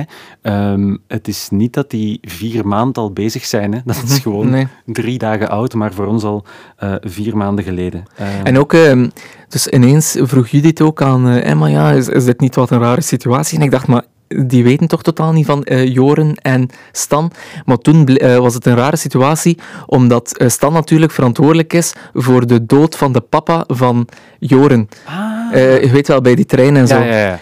hè, 0.42 0.72
um, 0.72 0.98
het 1.08 1.28
is 1.28 1.48
niet 1.52 1.74
dat 1.74 1.90
die 1.90 2.18
vier 2.22 2.68
maanden 2.68 3.04
al 3.04 3.12
bezig 3.12 3.46
zijn. 3.46 3.74
Hè. 3.74 3.80
Dat 3.86 4.04
is 4.04 4.20
gewoon 4.20 4.50
nee. 4.50 4.68
drie 4.86 5.18
dagen 5.18 5.50
oud, 5.50 5.74
maar 5.74 5.94
voor 5.94 6.06
ons 6.06 6.24
al 6.24 6.46
uh, 6.84 6.96
vier 7.02 7.38
maanden 7.38 7.64
geleden. 7.64 8.04
Um, 8.22 8.46
en 8.46 8.58
ook, 8.60 8.74
uh, 8.74 9.08
dus 9.48 9.68
ineens 9.68 10.18
vroeg 10.20 10.48
Judith 10.48 10.82
ook 10.82 11.02
aan 11.02 11.28
uh, 11.28 11.46
Emma, 11.46 11.68
ja, 11.68 11.92
is, 11.92 12.08
is 12.08 12.26
dit 12.26 12.40
niet 12.40 12.56
wat 12.56 12.70
een 12.70 12.80
rare 12.80 13.02
situatie? 13.02 13.58
En 13.58 13.64
ik 13.64 13.72
dacht, 13.72 13.88
maar 13.88 14.04
die 14.46 14.64
weten 14.64 14.88
toch 14.88 15.02
totaal 15.02 15.32
niet 15.32 15.46
van 15.46 15.66
uh, 15.66 15.94
Joren 15.94 16.36
en 16.36 16.70
Stan. 16.92 17.32
Maar 17.66 17.78
toen 17.78 18.10
uh, 18.10 18.38
was 18.38 18.54
het 18.54 18.66
een 18.66 18.76
rare 18.76 18.96
situatie, 18.96 19.58
omdat 19.86 20.36
uh, 20.38 20.48
Stan 20.50 20.74
natuurlijk 20.74 21.12
verantwoordelijk 21.12 21.74
is 21.74 21.94
voor 22.14 22.48
de 22.48 22.66
dood 22.66 22.96
van 22.96 23.12
de 23.12 23.22
papa 23.22 23.64
van 23.68 24.08
Joren. 24.40 24.90
Ah. 25.06 25.54
je 25.82 25.90
weet 25.92 26.08
wel, 26.08 26.22
bij 26.22 26.36
die 26.36 26.46
trein 26.46 26.76
en 26.76 26.88
zo. 26.88 27.00
Ja, 27.00 27.06
ja, 27.06 27.18
ja. 27.18 27.40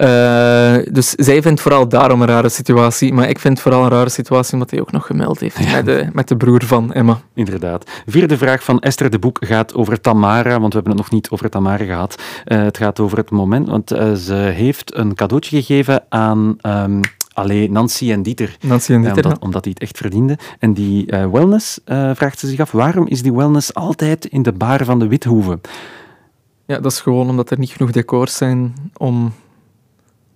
Dus, 0.00 0.84
dus 0.92 1.26
zij 1.26 1.42
vindt 1.42 1.60
vooral 1.60 1.88
daarom 1.88 2.22
een 2.22 2.28
rare 2.28 2.48
situatie. 2.48 3.12
Maar 3.12 3.28
ik 3.28 3.38
vind 3.38 3.60
vooral 3.60 3.82
een 3.82 3.90
rare 3.90 4.08
situatie 4.08 4.52
omdat 4.52 4.70
hij 4.70 4.80
ook 4.80 4.92
nog 4.92 5.06
gemeld 5.06 5.40
heeft 5.40 5.72
met, 5.72 5.84
de, 5.84 6.08
met 6.12 6.28
de 6.28 6.36
broer 6.36 6.64
van 6.64 6.92
Emma. 6.92 7.20
Inderdaad. 7.34 7.90
Vierde 8.06 8.38
vraag 8.38 8.64
van 8.64 8.80
Esther 8.80 9.10
de 9.10 9.18
Boek 9.18 9.38
gaat 9.40 9.74
over 9.74 10.00
Tamara, 10.00 10.60
want 10.60 10.72
we 10.72 10.78
hebben 10.78 10.92
het 10.92 11.02
nog 11.02 11.10
niet 11.10 11.30
over 11.30 11.50
Tamara 11.50 11.84
gehad. 11.84 12.22
het 12.44 12.76
gaat 12.76 13.00
over 13.00 13.18
het 13.18 13.30
moment, 13.30 13.68
want 13.68 13.88
ze 14.18 14.34
heeft 14.34 14.96
een 14.96 15.14
cadeautje 15.14 15.56
gegeven 15.56 16.02
aan 16.08 16.56
um, 16.62 17.00
allee, 17.32 17.70
Nancy 17.70 18.12
en 18.12 18.22
Dieter. 18.22 18.56
Nancy 18.60 18.92
en 18.92 19.02
Dieter, 19.02 19.24
omdat, 19.24 19.38
ja. 19.40 19.46
omdat 19.46 19.62
die 19.62 19.72
het 19.72 19.82
echt 19.82 19.96
verdiende. 19.96 20.38
En 20.58 20.72
die 20.72 21.12
uh, 21.12 21.30
wellness, 21.30 21.80
uh, 21.86 22.10
vraagt 22.14 22.38
ze 22.38 22.46
zich 22.46 22.60
af, 22.60 22.70
waarom 22.70 23.06
is 23.06 23.22
die 23.22 23.32
wellness 23.32 23.74
altijd 23.74 24.24
in 24.24 24.42
de 24.42 24.52
bar 24.52 24.84
van 24.84 24.98
de 24.98 25.06
Withoeven? 25.06 25.60
Ja, 26.66 26.78
dat 26.78 26.92
is 26.92 27.00
gewoon 27.00 27.28
omdat 27.28 27.50
er 27.50 27.58
niet 27.58 27.70
genoeg 27.70 27.90
decors 27.90 28.36
zijn 28.36 28.74
om 28.96 29.24
het 29.24 29.32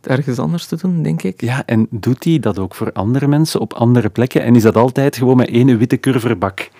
ergens 0.07 0.39
anders 0.39 0.67
te 0.67 0.77
doen, 0.77 1.03
denk 1.03 1.23
ik. 1.23 1.41
Ja, 1.41 1.63
en 1.67 1.87
doet 1.91 2.25
hij 2.25 2.39
dat 2.39 2.59
ook 2.59 2.75
voor 2.75 2.93
andere 2.93 3.27
mensen 3.27 3.61
op 3.61 3.73
andere 3.73 4.09
plekken? 4.09 4.43
En 4.43 4.57
is 4.57 4.63
dat 4.63 4.77
altijd 4.77 5.17
gewoon 5.17 5.37
met 5.37 5.49
één 5.49 5.79
witte 5.79 6.01
curverbak? 6.01 6.71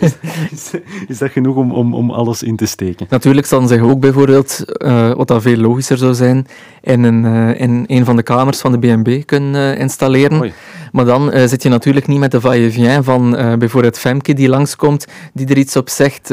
is, 0.00 0.16
is, 0.52 0.70
is, 1.06 1.18
dat 1.18 1.30
genoeg 1.30 1.56
om, 1.56 1.72
om, 1.72 1.94
om 1.94 2.10
alles 2.10 2.42
in 2.42 2.56
te 2.56 2.66
steken? 2.66 3.06
Natuurlijk 3.10 3.46
zal 3.46 3.66
zich 3.66 3.80
ook 3.80 4.00
bijvoorbeeld, 4.00 4.64
uh, 4.78 5.14
wat 5.14 5.28
dat 5.28 5.42
veel 5.42 5.56
logischer 5.56 5.98
zou 5.98 6.14
zijn, 6.14 6.46
in 6.80 7.02
een, 7.02 7.24
uh, 7.24 7.60
in 7.60 7.84
een 7.86 8.04
van 8.04 8.16
de 8.16 8.22
kamers 8.22 8.58
van 8.58 8.72
de 8.72 8.78
B&B 8.78 9.26
kunnen 9.26 9.74
uh, 9.74 9.80
installeren. 9.80 10.52
Maar 10.94 11.04
dan 11.04 11.48
zit 11.48 11.62
je 11.62 11.68
natuurlijk 11.68 12.06
niet 12.06 12.18
met 12.18 12.30
de 12.30 12.40
va-et-vient 12.40 13.04
van 13.04 13.30
bijvoorbeeld 13.58 13.98
Femke 13.98 14.32
die 14.32 14.48
langskomt, 14.48 15.06
die 15.32 15.46
er 15.46 15.58
iets 15.58 15.76
op 15.76 15.88
zegt. 15.88 16.28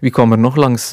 wie 0.00 0.10
kwam 0.10 0.32
er 0.32 0.38
nog 0.38 0.56
langs? 0.56 0.88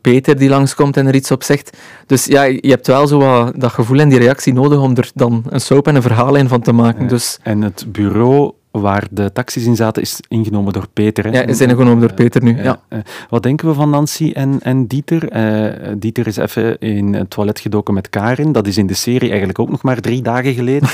Peter 0.00 0.38
die 0.38 0.48
langskomt 0.48 0.96
en 0.96 1.06
er 1.06 1.14
iets 1.14 1.30
op 1.30 1.42
zegt. 1.42 1.76
Dus 2.06 2.24
ja, 2.24 2.42
je 2.42 2.70
hebt 2.70 2.86
wel 2.86 3.06
zo 3.06 3.18
wat, 3.18 3.52
dat 3.60 3.72
gevoel 3.72 3.98
en 3.98 4.08
die 4.08 4.18
reactie 4.18 4.52
nodig 4.52 4.78
om 4.78 4.96
er 4.96 5.10
dan 5.14 5.44
een 5.48 5.60
soap 5.60 5.86
en 5.86 5.94
een 5.94 6.02
verhaallijn 6.02 6.48
van 6.48 6.60
te 6.60 6.72
maken. 6.72 7.08
Dus... 7.08 7.38
En 7.42 7.62
het 7.62 7.84
bureau 7.88 8.52
waar 8.80 9.06
de 9.10 9.32
taxis 9.32 9.64
in 9.64 9.76
zaten, 9.76 10.02
is 10.02 10.20
ingenomen 10.28 10.72
door 10.72 10.86
Peter. 10.92 11.24
Hè? 11.24 11.30
Ja, 11.30 11.42
is 11.42 11.60
ingenomen 11.60 12.00
door 12.00 12.12
Peter 12.12 12.42
nu, 12.42 12.62
ja. 12.62 12.80
Uh, 12.88 12.98
uh, 12.98 13.04
wat 13.28 13.42
denken 13.42 13.68
we 13.68 13.74
van 13.74 13.90
Nancy 13.90 14.30
en, 14.32 14.58
en 14.62 14.86
Dieter? 14.86 15.36
Uh, 15.36 15.92
Dieter 15.98 16.26
is 16.26 16.36
even 16.36 16.78
in 16.78 17.14
het 17.14 17.30
toilet 17.30 17.60
gedoken 17.60 17.94
met 17.94 18.10
Karin. 18.10 18.52
Dat 18.52 18.66
is 18.66 18.78
in 18.78 18.86
de 18.86 18.94
serie 18.94 19.28
eigenlijk 19.28 19.58
ook 19.58 19.70
nog 19.70 19.82
maar 19.82 20.00
drie 20.00 20.22
dagen 20.22 20.54
geleden. 20.54 20.88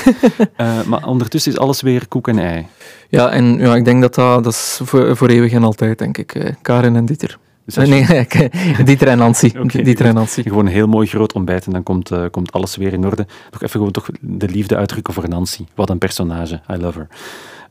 maar 0.89 1.07
ondertussen 1.07 1.51
is 1.51 1.57
alles 1.57 1.81
weer 1.81 2.07
koek 2.07 2.27
en 2.27 2.39
ei. 2.39 2.65
Ja, 3.09 3.29
en 3.29 3.57
ja, 3.57 3.75
ik 3.75 3.85
denk 3.85 4.01
dat 4.01 4.15
dat, 4.15 4.43
dat 4.43 4.53
is 4.53 4.79
voor, 4.83 5.17
voor 5.17 5.29
eeuwig 5.29 5.51
en 5.51 5.63
altijd, 5.63 5.97
denk 5.97 6.17
ik. 6.17 6.53
Karin 6.61 6.95
en 6.95 7.05
Dieter. 7.05 7.37
Dus. 7.65 7.75
Nee, 7.75 8.27
Dieter 8.85 9.07
en 9.07 9.17
Nancy. 9.17 9.51
Okay, 9.63 9.83
Dieter 9.83 10.05
en 10.05 10.13
Nancy. 10.13 10.43
Gewoon 10.43 10.65
een 10.65 10.71
heel 10.71 10.87
mooi 10.87 11.07
groot 11.07 11.33
ontbijt 11.33 11.65
en 11.65 11.71
dan 11.71 11.83
komt, 11.83 12.11
uh, 12.11 12.25
komt 12.31 12.51
alles 12.51 12.75
weer 12.75 12.93
in 12.93 13.05
orde. 13.05 13.25
Nog 13.51 13.61
even 13.61 13.69
gewoon 13.69 13.91
toch 13.91 14.09
de 14.19 14.47
liefde 14.47 14.75
uitdrukken 14.75 15.13
voor 15.13 15.29
Nancy. 15.29 15.65
Wat 15.75 15.89
een 15.89 15.97
personage. 15.97 16.61
I 16.71 16.75
love 16.75 16.97
her. 16.97 17.07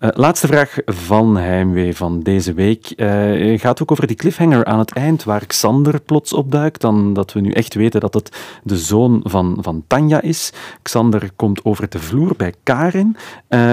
Uh, 0.00 0.10
laatste 0.12 0.46
vraag 0.46 0.76
van 0.86 1.36
Heimwee 1.36 1.96
van 1.96 2.20
deze 2.20 2.52
week. 2.52 2.92
Uh, 2.96 3.58
gaat 3.58 3.82
ook 3.82 3.90
over 3.90 4.06
die 4.06 4.16
cliffhanger 4.16 4.64
aan 4.64 4.78
het 4.78 4.92
eind, 4.92 5.24
waar 5.24 5.46
Xander 5.46 6.00
plots 6.00 6.32
opduikt. 6.32 6.80
Dan 6.80 7.12
dat 7.12 7.32
we 7.32 7.40
nu 7.40 7.50
echt 7.50 7.74
weten 7.74 8.00
dat 8.00 8.14
het 8.14 8.60
de 8.62 8.78
zoon 8.78 9.20
van, 9.24 9.58
van 9.60 9.84
Tanja 9.86 10.20
is. 10.20 10.52
Xander 10.82 11.30
komt 11.36 11.64
over 11.64 11.88
de 11.88 11.98
vloer 11.98 12.32
bij 12.36 12.54
Karin. 12.62 13.16
Uh, 13.48 13.72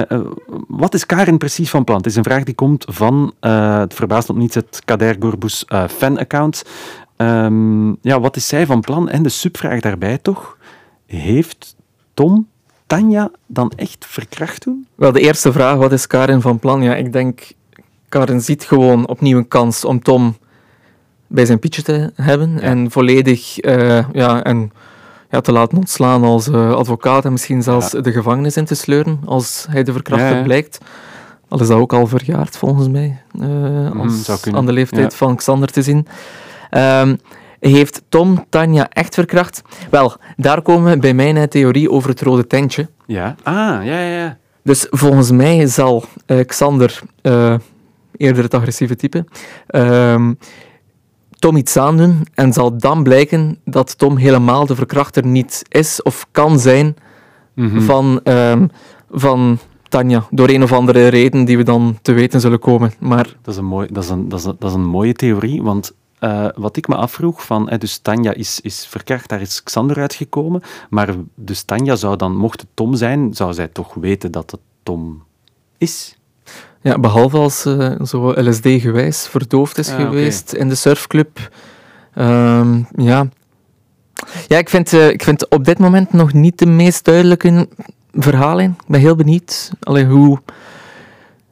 wat 0.68 0.94
is 0.94 1.06
Karin 1.06 1.38
precies 1.38 1.70
van 1.70 1.84
plan? 1.84 1.96
Het 1.96 2.06
is 2.06 2.16
een 2.16 2.24
vraag 2.24 2.42
die 2.42 2.54
komt 2.54 2.84
van, 2.88 3.34
het 3.40 3.94
verbaast 3.94 4.28
nog 4.28 4.36
niet, 4.36 4.54
het 4.54 4.82
Kader 4.84 5.16
Gorbus 5.18 5.64
fan-account. 5.88 6.62
Um, 7.16 7.96
ja, 8.00 8.20
wat 8.20 8.36
is 8.36 8.48
zij 8.48 8.66
van 8.66 8.80
plan? 8.80 9.08
En 9.08 9.22
de 9.22 9.28
subvraag 9.28 9.80
daarbij 9.80 10.18
toch, 10.18 10.58
heeft 11.06 11.76
Tom 12.14 12.48
Tanja 12.88 13.30
dan 13.46 13.72
echt 13.76 14.06
verkracht 14.08 14.60
toen? 14.60 14.86
Wel, 14.94 15.12
de 15.12 15.20
eerste 15.20 15.52
vraag, 15.52 15.76
wat 15.76 15.92
is 15.92 16.06
Karin 16.06 16.40
van 16.40 16.58
plan? 16.58 16.82
Ja, 16.82 16.94
ik 16.94 17.12
denk, 17.12 17.40
Karin 18.08 18.40
ziet 18.40 18.64
gewoon 18.64 19.08
opnieuw 19.08 19.38
een 19.38 19.48
kans 19.48 19.84
om 19.84 20.02
Tom 20.02 20.36
bij 21.26 21.46
zijn 21.46 21.58
pietje 21.58 21.82
te 21.82 22.12
hebben 22.14 22.52
ja. 22.52 22.60
en 22.60 22.90
volledig 22.90 23.64
uh, 23.64 24.04
ja, 24.12 24.42
en, 24.44 24.72
ja, 25.30 25.40
te 25.40 25.52
laten 25.52 25.78
ontslaan 25.78 26.24
als 26.24 26.48
uh, 26.48 26.74
advocaat 26.74 27.24
en 27.24 27.32
misschien 27.32 27.62
zelfs 27.62 27.92
ja. 27.92 28.00
de 28.00 28.12
gevangenis 28.12 28.56
in 28.56 28.64
te 28.64 28.74
sleuren 28.74 29.20
als 29.24 29.66
hij 29.70 29.82
de 29.82 29.92
verkrachter 29.92 30.36
ja, 30.36 30.42
blijkt. 30.42 30.78
Al 31.48 31.60
is 31.60 31.68
dat 31.68 31.78
ook 31.78 31.92
al 31.92 32.06
verjaard 32.06 32.56
volgens 32.56 32.88
mij, 32.88 33.22
uh, 33.40 34.00
als 34.00 34.44
mm, 34.44 34.56
aan 34.56 34.66
de 34.66 34.72
leeftijd 34.72 35.14
van 35.14 35.36
Xander 35.36 35.68
te 35.68 35.82
zien. 35.82 36.06
Um, 36.70 37.18
heeft 37.60 38.02
Tom 38.08 38.44
Tanja 38.48 38.88
echt 38.88 39.14
verkracht? 39.14 39.62
Wel, 39.90 40.16
daar 40.36 40.62
komen 40.62 40.92
we 40.92 40.98
bij 40.98 41.14
mijn 41.14 41.48
theorie 41.48 41.90
over 41.90 42.10
het 42.10 42.20
rode 42.20 42.46
tentje. 42.46 42.88
Ja, 43.06 43.34
ah, 43.42 43.54
ja, 43.54 43.80
ja, 43.82 44.00
ja. 44.18 44.38
Dus 44.62 44.86
volgens 44.90 45.30
mij 45.30 45.66
zal 45.66 46.04
uh, 46.26 46.44
Xander 46.46 47.00
uh, 47.22 47.54
eerder 48.16 48.42
het 48.42 48.54
agressieve 48.54 48.96
type, 48.96 49.24
ehm, 49.66 50.32
Tom 51.38 51.56
iets 51.56 51.76
aandoen 51.76 52.26
en 52.34 52.52
zal 52.52 52.78
dan 52.78 53.02
blijken 53.02 53.58
dat 53.64 53.98
Tom 53.98 54.16
helemaal 54.16 54.66
de 54.66 54.74
verkrachter 54.74 55.26
niet 55.26 55.62
is 55.68 56.02
of 56.02 56.26
kan 56.30 56.58
zijn 56.58 56.96
Mhm. 57.54 57.80
van, 57.80 58.20
ehm, 58.24 58.66
van 59.10 59.58
Tanja, 59.88 60.24
door 60.30 60.48
een 60.48 60.62
of 60.62 60.72
andere 60.72 61.08
reden 61.08 61.44
die 61.44 61.56
we 61.56 61.62
dan 61.62 61.98
te 62.02 62.12
weten 62.12 62.40
zullen 62.40 62.58
komen. 62.58 62.92
Maar 62.98 63.36
Dat 63.42 63.54
is 63.54 63.56
een, 63.60 63.64
mooi, 63.66 63.88
dat 63.92 64.04
is 64.04 64.10
een, 64.10 64.28
dat 64.28 64.38
is 64.38 64.44
een, 64.44 64.56
dat 64.58 64.70
is 64.70 64.76
een 64.76 64.84
mooie 64.86 65.12
theorie, 65.12 65.62
want 65.62 65.94
eh, 66.18 66.46
wat 66.54 66.76
ik 66.76 66.88
me 66.88 66.94
afvroeg, 66.94 67.44
van, 67.44 67.70
dus 67.78 67.98
Tanja 67.98 68.32
is, 68.34 68.60
is 68.60 68.86
verkracht, 68.86 69.28
daar 69.28 69.40
is 69.40 69.62
Xander 69.62 69.98
uitgekomen, 69.98 70.62
maar 70.90 71.14
dus 71.34 71.62
Tanja 71.62 71.96
zou 71.96 72.16
dan, 72.16 72.36
mocht 72.36 72.60
het 72.60 72.70
Tom 72.74 72.94
zijn, 72.94 73.34
zou 73.34 73.52
zij 73.52 73.68
toch 73.68 73.94
weten 73.94 74.32
dat 74.32 74.50
het 74.50 74.60
Tom 74.82 75.22
is? 75.78 76.16
ja, 76.80 76.98
behalve 76.98 77.36
als 77.36 77.60
ze 77.60 77.98
zo 78.04 78.32
LSD-gewijs 78.40 79.26
verdoofd 79.26 79.78
is 79.78 79.90
Ah, 79.90 79.96
geweest 79.96 80.52
in 80.52 80.68
de 80.68 80.74
surfclub. 80.74 81.50
Ehm, 82.14 82.82
ja. 82.96 83.28
ja, 84.48 84.58
ik 84.58 84.68
vind, 84.68 84.92
eh, 84.92 85.08
ik 85.08 85.22
vind 85.22 85.48
op 85.48 85.64
dit 85.64 85.78
moment 85.78 86.12
nog 86.12 86.32
niet 86.32 86.58
de 86.58 86.66
meest 86.66 87.04
duidelijke 87.04 87.68
verhaling. 88.12 88.74
Ik 88.80 88.86
ben 88.86 89.00
heel 89.00 89.14
benieuwd 89.16 89.70
Allee, 89.80 90.04
hoe, 90.06 90.38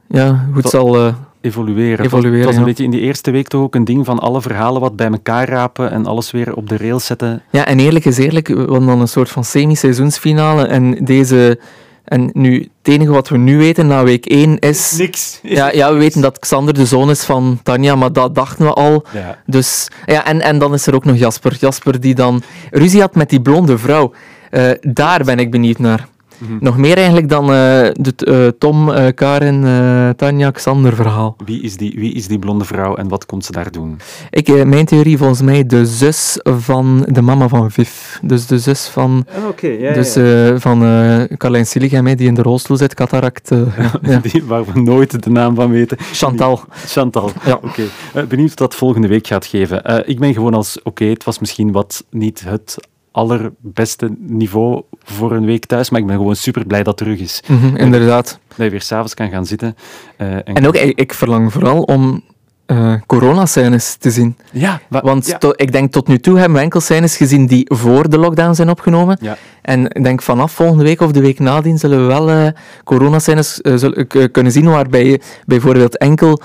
ja, 0.09 0.45
hoe 0.47 0.55
het 0.55 0.63
Wat- 0.63 0.73
zal... 0.73 1.15
Evolueren. 1.47 2.03
Het 2.03 2.11
was- 2.11 2.21
Evolueren, 2.21 2.45
was 2.47 2.55
een 2.55 2.61
ja. 2.61 2.67
beetje 2.67 2.85
in 2.85 2.91
die 2.91 3.01
eerste 3.01 3.31
week 3.31 3.49
toch 3.49 3.63
ook 3.63 3.75
een 3.75 3.85
ding 3.85 4.05
van 4.05 4.19
alle 4.19 4.41
verhalen 4.43 4.81
wat 4.81 4.97
bij 4.97 5.07
elkaar 5.07 5.49
rapen 5.49 5.91
en 5.91 6.07
alles 6.07 6.31
weer 6.31 6.55
op 6.55 6.69
de 6.69 6.77
rails 6.77 7.07
zetten. 7.07 7.43
Ja, 7.51 7.67
en 7.67 7.79
eerlijk 7.79 8.05
is 8.05 8.19
eerlijk, 8.19 8.49
we 8.49 8.55
hadden 8.59 8.87
dan 8.87 9.01
een 9.01 9.09
soort 9.09 9.29
van 9.31 9.45
semi-seizoensfinale. 9.45 10.67
En 10.67 11.05
deze. 11.05 11.59
En 12.05 12.31
nu, 12.33 12.59
het 12.83 12.95
enige 12.95 13.11
wat 13.11 13.29
we 13.29 13.37
nu 13.39 13.57
weten 13.59 13.87
na 13.87 14.05
week 14.05 14.27
1 14.27 14.59
is. 14.59 14.97
Niks. 14.99 15.39
Ja, 15.43 15.73
ja, 15.73 15.93
we 15.93 15.99
weten 15.99 16.21
dat 16.21 16.39
Xander 16.39 16.75
de 16.75 16.87
zoon 16.87 17.11
is 17.11 17.25
van 17.25 17.61
Tanja, 17.63 17.95
maar 17.95 18.13
dat 18.13 18.35
dachten 18.35 18.65
we 18.67 18.73
al. 18.73 19.05
Ja. 19.13 19.39
Dus, 19.47 19.89
ja, 20.05 20.25
en, 20.27 20.41
en 20.41 20.59
dan 20.59 20.75
is 20.75 20.87
er 20.87 20.95
ook 20.95 21.05
nog 21.05 21.17
Jasper. 21.17 21.57
Jasper 21.61 22.01
die 22.01 22.15
dan 22.15 22.43
ruzie 22.71 23.01
had 23.01 23.15
met 23.15 23.31
die 23.31 23.41
blonde 23.41 23.79
vrouw. 23.79 24.13
Eh, 24.51 24.71
daar 24.81 25.25
ben 25.25 25.39
ik 25.39 25.51
benieuwd 25.51 25.79
naar. 25.79 26.09
Mhm. 26.39 26.57
Nog 26.61 26.77
meer 26.77 26.97
eigenlijk 26.97 27.29
dan 27.29 27.53
eh 27.53 27.81
het 28.03 28.25
eh, 28.25 28.47
Tom, 28.59 28.93
eh, 28.93 29.15
Karen, 29.15 29.65
eh, 29.65 30.11
Tanja, 30.11 30.51
Xander 30.51 30.95
verhaal. 30.95 31.37
Wie, 31.45 31.63
is 31.63 31.77
die, 31.77 31.95
wie 31.97 32.13
is 32.15 32.27
die 32.29 32.39
blonde 32.39 32.65
vrouw 32.65 32.95
en 32.95 33.09
wat 33.09 33.27
komt 33.27 33.45
ze 33.45 33.53
daar 33.53 33.71
doen? 33.71 33.99
Ik, 34.31 34.65
mijn 34.65 34.85
theorie 34.87 35.19
volgens 35.19 35.43
mij 35.43 35.67
de 35.67 35.87
zus 35.87 36.41
van 36.43 37.07
de 37.09 37.23
mama 37.23 37.49
van 37.49 37.71
Viv. 37.71 37.91
Dus 38.23 38.47
de 38.47 38.59
zus 38.59 38.87
van 38.87 39.27
Oké, 39.49 39.67
ja, 39.67 39.93
Dus 39.93 40.17
eh, 40.17 40.55
van 40.57 40.83
eh 40.85 41.37
Carlijn 41.37 41.67
Silligem, 41.67 42.07
hè, 42.07 42.15
die 42.15 42.27
in 42.27 42.35
de 42.35 42.43
rolstoel 42.43 42.77
zit, 42.77 42.95
cataract. 42.95 43.51
eh, 43.51 43.59
ja, 43.79 43.91
ja. 44.13 44.19
Die, 44.19 44.45
waar 44.45 44.65
we 44.65 44.81
nooit 44.81 45.23
de 45.23 45.31
naam 45.31 45.55
van 45.55 45.71
weten. 45.71 45.97
Chantal. 46.13 46.61
Chantal. 46.87 47.31
Ja. 47.45 47.59
Oké. 47.63 47.83
Benieuwd 48.29 48.49
wat 48.49 48.59
dat 48.59 48.75
volgende 48.75 49.09
week 49.09 49.27
gaat 49.27 49.47
geven. 49.47 49.85
Eh, 49.85 50.09
ik 50.09 50.19
ben 50.19 50.33
gewoon 50.35 50.55
als, 50.55 50.83
oké, 50.83 51.05
het 51.05 51.25
was 51.25 51.39
misschien 51.39 51.73
wat 51.73 52.05
niet 52.11 52.43
het 52.47 52.77
allerbeste 53.17 54.11
niveau 54.19 54.83
voor 55.03 55.33
een 55.33 55.45
week 55.45 55.65
thuis, 55.67 55.91
maar 55.91 56.01
ik 56.01 56.07
ben 56.07 56.17
gewoon 56.17 56.37
super 56.37 56.67
blij 56.67 56.83
dat 56.83 56.99
het 56.99 57.07
terug 57.09 57.21
is. 57.21 57.43
Mhm, 57.49 57.77
inderdaad. 57.77 58.39
Dat 58.49 58.65
je 58.65 58.71
weer 58.71 58.81
s'avonds 58.83 59.15
kan 59.15 59.31
gaan 59.31 59.47
zitten. 59.47 59.77
eh, 60.17 60.35
en, 60.35 60.45
En 60.45 60.67
ook, 60.67 60.75
ik, 60.77 60.99
ik 61.01 61.15
verlang 61.15 61.53
vooral 61.53 61.83
om 61.83 62.23
eh 62.67 62.95
coronascènes 63.07 63.95
te 63.97 64.11
zien. 64.11 64.37
ja, 64.53 64.81
wa- 64.89 65.01
Want 65.03 65.27
ja. 65.27 65.39
to- 65.39 65.53
ik 65.57 65.73
denk 65.73 65.93
tot 65.93 66.09
nu 66.09 66.19
toe 66.19 66.39
hebben 66.39 66.57
we 66.57 66.63
enkel 66.65 66.81
scènes 66.81 67.17
gezien 67.17 67.47
die 67.47 67.67
voor 67.75 68.09
de 68.11 68.19
lockdown 68.19 68.55
zijn 68.55 68.71
opgenomen. 68.71 69.19
Ja. 69.21 69.37
En 69.63 69.85
ik 69.91 70.03
denk 70.05 70.23
vanaf 70.23 70.53
volgende 70.53 70.85
week 70.85 71.01
of 71.01 71.11
de 71.13 71.21
week 71.21 71.39
nadien 71.39 71.79
zullen 71.79 71.99
we 72.01 72.05
wel 72.07 72.31
eh 72.31 72.47
coronascènes 72.85 73.61
eh, 73.61 73.75
zullen- 73.77 74.31
kunnen 74.31 74.53
zien 74.53 74.65
waarbij 74.71 75.21
bijvoorbeeld 75.47 75.99
enkel 75.99 76.41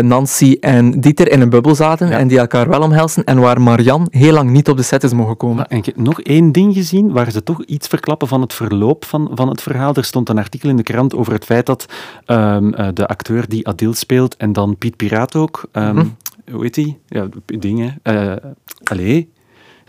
Nancy 0.00 0.56
en 0.60 1.00
Dieter 1.00 1.30
in 1.30 1.40
een 1.40 1.48
bubbel 1.50 1.74
zaten 1.74 2.08
Ja. 2.08 2.18
en 2.18 2.28
die 2.28 2.38
elkaar 2.38 2.68
wel 2.68 2.80
omhelzen 2.82 3.24
en 3.24 3.38
waar 3.38 3.60
Marianne 3.60 4.06
heel 4.10 4.32
lang 4.32 4.50
niet 4.50 4.68
op 4.68 4.76
de 4.76 4.82
set 4.82 5.02
is 5.04 5.12
mogen 5.12 5.36
komen. 5.36 5.66
En 5.68 5.82
nog 5.94 6.20
één 6.20 6.52
ding 6.52 6.74
gezien 6.74 7.12
waar 7.12 7.30
ze 7.30 7.42
toch 7.42 7.64
iets 7.64 7.88
verklappen 7.88 8.28
van 8.28 8.40
het 8.40 8.52
verloop 8.52 9.04
van, 9.04 9.30
van 9.34 9.48
het 9.48 9.62
verhaal. 9.62 9.94
Er 9.94 10.04
stond 10.04 10.28
een 10.28 10.38
artikel 10.38 10.68
in 10.68 10.76
de 10.76 10.82
krant 10.82 11.14
over 11.14 11.32
het 11.32 11.44
feit 11.44 11.66
dat 11.66 11.86
ehm, 12.26 12.72
eh, 12.74 12.88
de 12.94 13.06
acteur 13.06 13.44
die 13.48 13.68
Adil 13.68 13.94
speelt 13.94 14.36
en 14.36 14.52
dan 14.52 14.76
Piet 14.78 14.96
Piraat 14.96 15.36
ook, 15.36 15.61
Mhm. 15.72 16.06
hoe 16.52 16.62
heet 16.62 16.74
die? 16.74 16.98
Ja, 17.06 17.28
dingen. 17.46 17.98
eh 18.02 18.34
allee, 18.84 19.30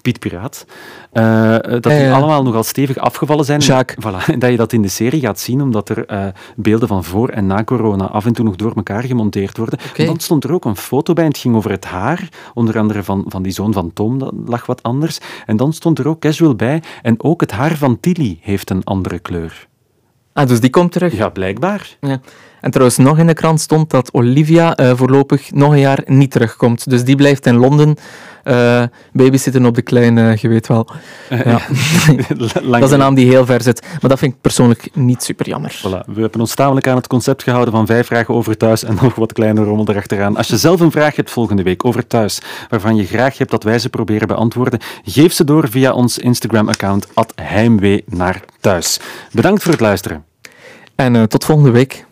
Piet 0.01 0.19
Piraat. 0.19 0.65
eh, 1.11 1.49
dat 1.59 1.83
die 1.83 1.93
ja. 1.93 2.13
allemaal 2.13 2.43
nogal 2.43 2.63
stevig 2.63 2.97
afgevallen 2.97 3.45
zijn. 3.45 3.59
Jacques. 3.59 4.05
Voilà, 4.05 4.25
en 4.33 4.39
dat 4.39 4.49
je 4.49 4.57
dat 4.57 4.73
in 4.73 4.81
de 4.81 4.87
serie 4.87 5.19
gaat 5.21 5.39
zien, 5.39 5.61
omdat 5.61 5.89
er 5.89 6.05
eh, 6.05 6.25
beelden 6.55 6.87
van 6.87 7.03
voor 7.03 7.29
en 7.29 7.47
na 7.47 7.63
corona 7.63 8.05
af 8.05 8.25
en 8.25 8.33
toe 8.33 8.45
nog 8.45 8.55
door 8.55 8.73
elkaar 8.75 9.03
gemonteerd 9.03 9.57
worden. 9.57 9.79
En 9.95 10.05
dan 10.05 10.19
stond 10.19 10.43
er 10.43 10.53
ook 10.53 10.65
een 10.65 10.75
foto 10.75 11.13
bij 11.13 11.23
en 11.23 11.29
het 11.29 11.39
ging 11.39 11.55
over 11.55 11.71
het 11.71 11.85
haar, 11.85 12.29
onder 12.53 12.77
andere 12.77 13.03
van, 13.03 13.25
van 13.27 13.43
die 13.43 13.51
zoon 13.51 13.73
van 13.73 13.93
Tom, 13.93 14.19
dat 14.19 14.33
lag 14.45 14.65
wat 14.65 14.83
anders. 14.83 15.19
En 15.45 15.57
dan 15.57 15.73
stond 15.73 15.99
er 15.99 16.07
ook 16.07 16.19
casual 16.19 16.55
bij, 16.55 16.83
en 17.01 17.23
ook 17.23 17.41
het 17.41 17.51
haar 17.51 17.77
van 17.77 17.99
Tilly 17.99 18.37
heeft 18.41 18.69
een 18.69 18.83
andere 18.83 19.19
kleur. 19.19 19.67
Ah, 20.33 20.47
dus 20.47 20.59
die 20.59 20.69
komt 20.69 20.91
terug. 20.91 21.15
Ja, 21.17 21.29
blijkbaar. 21.29 21.97
Ja. 22.01 22.19
En 22.63 22.71
trouwens, 22.71 22.97
nog 22.97 23.17
in 23.17 23.27
de 23.27 23.33
krant 23.33 23.61
stond 23.61 23.89
dat 23.89 24.13
Olivia 24.13 24.75
eh, 24.75 24.91
voorlopig 24.95 25.51
nog 25.51 25.71
een 25.71 25.79
jaar 25.79 26.03
niet 26.05 26.31
terugkomt. 26.31 26.89
Dus 26.89 27.03
die 27.03 27.15
blijft 27.15 27.45
in 27.45 27.55
Londen 27.55 27.95
eh 28.43 28.83
babysitten 29.11 29.65
op 29.65 29.75
de 29.75 29.81
kleine, 29.81 30.37
je 30.39 30.47
weet 30.47 30.67
wel. 30.67 30.87
Ja. 31.29 31.61
Dat 32.71 32.83
is 32.83 32.91
een 32.91 32.99
naam 32.99 33.15
die 33.15 33.29
heel 33.29 33.45
ver 33.45 33.61
zit. 33.61 33.81
Maar 34.01 34.09
dat 34.09 34.19
vind 34.19 34.33
ik 34.33 34.41
persoonlijk 34.41 34.89
niet 34.93 35.23
super 35.23 35.47
jammer. 35.47 35.79
Voilà. 35.79 36.05
We 36.05 36.21
hebben 36.21 36.39
ons 36.39 36.55
tamelijk 36.55 36.87
aan 36.87 36.95
het 36.95 37.07
concept 37.07 37.43
gehouden 37.43 37.73
van 37.73 37.85
vijf 37.85 38.07
vragen 38.07 38.33
over 38.33 38.57
thuis 38.57 38.83
en 38.83 38.97
nog 39.01 39.15
wat 39.15 39.33
kleine 39.33 39.63
rommel 39.63 39.89
erachteraan. 39.89 40.37
Als 40.37 40.47
je 40.47 40.57
zelf 40.57 40.79
een 40.79 40.91
vraag 40.91 41.15
hebt 41.15 41.31
volgende 41.31 41.63
week 41.63 41.85
over 41.85 42.07
thuis, 42.07 42.41
waarvan 42.69 42.95
je 42.95 43.05
graag 43.05 43.37
hebt 43.37 43.51
dat 43.51 43.63
wij 43.63 43.79
ze 43.79 43.89
proberen 43.89 44.27
beantwoorden, 44.27 44.79
geef 45.05 45.33
ze 45.33 45.43
door 45.43 45.69
via 45.69 45.91
ons 45.91 46.17
Instagram-account 46.17 47.07
heimwee 47.35 48.03
naar 48.05 48.43
thuis. 48.59 48.99
Bedankt 49.31 49.63
voor 49.63 49.71
het 49.71 49.81
luisteren. 49.81 50.25
En 50.95 51.15
eh, 51.15 51.23
tot 51.23 51.45
volgende 51.45 51.71
week. 51.71 52.05